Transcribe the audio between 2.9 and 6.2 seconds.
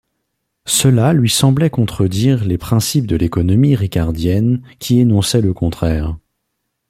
de l'économie ricardienne, qui énonçait le contraire.